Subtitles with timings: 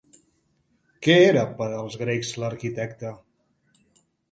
[1.07, 3.15] Què era per als grecs l'arquitecte?